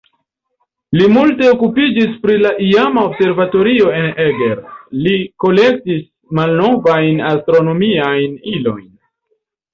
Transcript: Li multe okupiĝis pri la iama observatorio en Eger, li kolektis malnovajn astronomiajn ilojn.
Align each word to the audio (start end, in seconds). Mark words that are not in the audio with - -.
Li 0.99 1.09
multe 1.17 1.49
okupiĝis 1.55 2.15
pri 2.23 2.37
la 2.45 2.53
iama 2.67 3.03
observatorio 3.09 3.91
en 3.99 4.09
Eger, 4.25 4.65
li 5.05 5.15
kolektis 5.45 6.01
malnovajn 6.41 7.23
astronomiajn 7.35 8.37
ilojn. 8.57 8.91